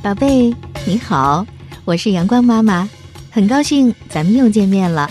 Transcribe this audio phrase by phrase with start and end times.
[0.00, 0.54] 宝贝，
[0.86, 1.44] 你好，
[1.84, 2.88] 我是阳光妈妈，
[3.30, 5.10] 很高兴咱们又见面了。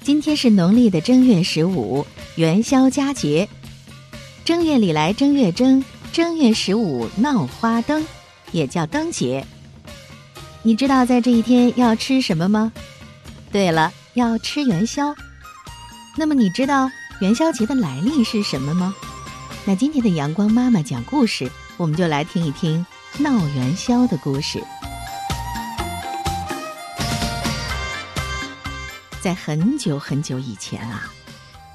[0.00, 2.06] 今天是农历的正月十五，
[2.36, 3.48] 元宵佳节。
[4.44, 8.06] 正月里来正月正，正月十五闹花灯，
[8.52, 9.44] 也叫灯节。
[10.62, 12.72] 你知道在这一天要吃什么吗？
[13.50, 15.12] 对了，要吃元宵。
[16.16, 16.88] 那么你知道
[17.20, 18.94] 元宵节的来历是什么吗？
[19.64, 22.86] 那今天的阳光妈妈讲故事，我们就来听一听
[23.18, 24.64] 闹元宵的故事。
[29.20, 31.12] 在很久很久以前啊，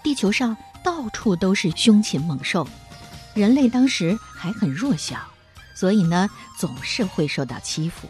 [0.04, 2.68] 地球上到处都是凶禽猛兽，
[3.36, 5.20] 人类当时还很弱小，
[5.76, 6.28] 所以呢
[6.58, 8.10] 总是会受到欺负。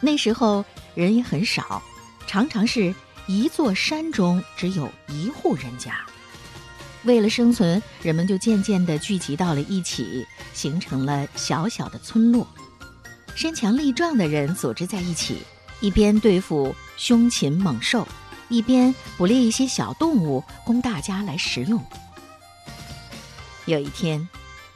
[0.00, 0.64] 那时候
[0.96, 1.80] 人也很少，
[2.26, 2.92] 常常是
[3.28, 5.94] 一座山中只有一户人家。
[7.06, 12.46] 为了生存，人们就渐渐地聚集到了一起，形成了小小的村落。
[13.36, 15.38] 身强力壮的人组织在一起，
[15.80, 18.06] 一边对付凶禽猛兽，
[18.48, 21.80] 一边捕猎一些小动物供大家来食用。
[23.66, 24.28] 有一天，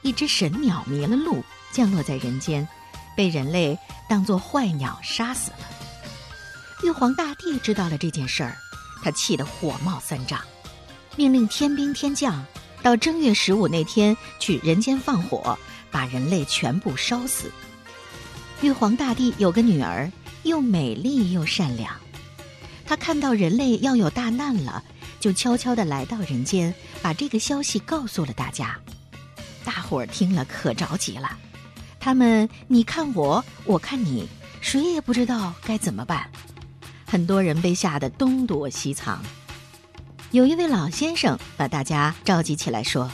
[0.03, 1.43] 一只神鸟迷了路，
[1.73, 2.67] 降落在人间，
[3.17, 3.77] 被人类
[4.09, 5.59] 当作坏鸟杀死了。
[6.85, 8.57] 玉皇大帝知道了这件事儿，
[9.03, 10.41] 他气得火冒三丈。
[11.17, 12.45] 命令天兵天将
[12.83, 15.59] 到正月十五那天去人间放火，
[15.91, 17.51] 把人类全部烧死。
[18.63, 20.11] 玉皇大帝有个女儿，
[20.45, 21.95] 又美丽又善良。
[22.87, 24.83] 她看到人类要有大难了，
[25.19, 28.79] 就悄悄地来到人间，把这个消息告诉了大家。
[29.65, 31.37] 大伙儿听了可着急了，
[31.99, 34.27] 他们你看我，我看你，
[34.61, 36.31] 谁也不知道该怎么办。
[37.07, 39.23] 很多人被吓得东躲西藏。
[40.33, 43.11] 有一位老先生把大家召集起来说：“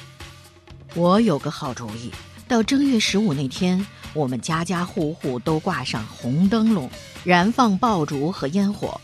[0.95, 2.11] 我有个好主意，
[2.47, 6.91] 到正月十五那天，我们家家户户都挂上红灯笼，
[7.25, 9.01] 燃放爆竹和烟火，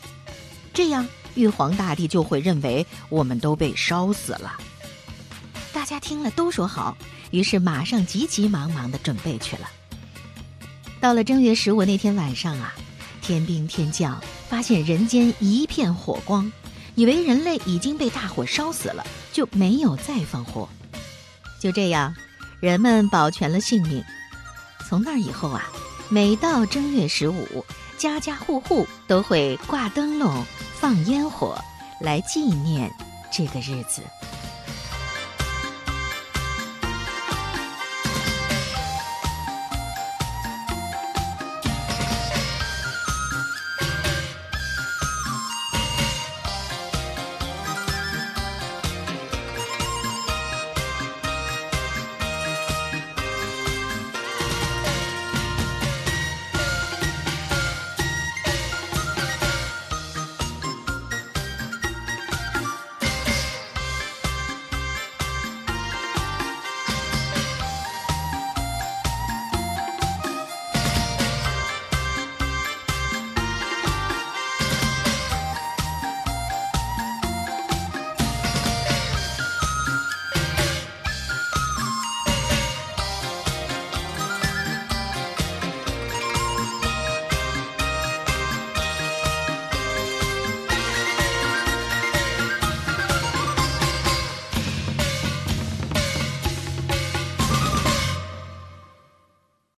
[0.74, 4.58] 这样玉皇大帝就会认为我们都被烧死了。”
[5.72, 6.94] 大家听了都说好，
[7.30, 9.70] 于是马上急急忙忙的准备去了。
[11.00, 12.74] 到了正月十五那天晚上啊，
[13.22, 16.52] 天兵天将发现人间一片火光。
[16.94, 20.68] 以为人类已经被大火烧死了，就没有再放火。
[21.60, 22.14] 就这样，
[22.60, 24.04] 人们保全了性命。
[24.88, 25.70] 从那以后啊，
[26.08, 27.64] 每到正月十五，
[27.96, 30.44] 家家户户都会挂灯笼、
[30.74, 31.58] 放烟火，
[32.00, 32.92] 来纪念
[33.32, 34.02] 这个日子。